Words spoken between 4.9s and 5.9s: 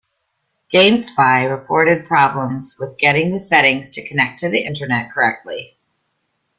correctly.